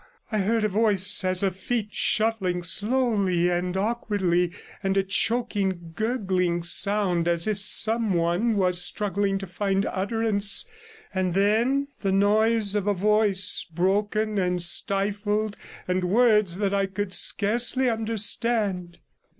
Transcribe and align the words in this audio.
I 0.31 0.39
heard 0.39 0.63
a 0.63 0.67
noise 0.69 1.23
as 1.23 1.43
of 1.43 1.55
feet 1.55 1.93
shuffling 1.93 2.63
slowly 2.63 3.51
and 3.51 3.77
awkwardly, 3.77 4.51
and 4.81 4.97
a 4.97 5.03
choking, 5.03 5.93
gurgling 5.95 6.63
sound, 6.63 7.27
as 7.27 7.45
if 7.45 7.59
some 7.59 8.15
one 8.15 8.55
was 8.55 8.81
struggling 8.81 9.37
to 9.37 9.45
find 9.45 9.85
utterance, 9.85 10.65
and 11.13 11.35
then 11.35 11.87
the 11.99 12.11
noise 12.11 12.73
of 12.73 12.87
a 12.87 12.95
voice, 12.95 13.63
broken 13.71 14.39
and 14.39 14.63
stifled, 14.63 15.55
and 15.87 16.03
words 16.05 16.57
that 16.57 16.73
I 16.73 16.87
could 16.87 17.13
scarcely 17.13 17.87
understand. 17.87 18.97